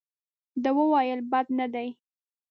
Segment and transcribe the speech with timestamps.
[0.63, 1.87] ده وویل بد نه دي.